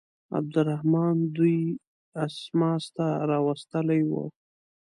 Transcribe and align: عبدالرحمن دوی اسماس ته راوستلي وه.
عبدالرحمن 0.37 1.15
دوی 1.35 1.57
اسماس 2.25 2.83
ته 2.95 3.07
راوستلي 3.31 4.01
وه. 4.11 4.25